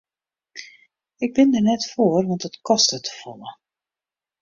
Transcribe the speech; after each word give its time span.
Ik 1.25 1.31
bin 1.35 1.49
der 1.53 1.63
net 1.69 1.83
foar 1.91 2.23
want 2.27 2.45
it 2.47 2.55
kostet 2.67 3.03
te 3.05 3.13
folle. 3.19 3.49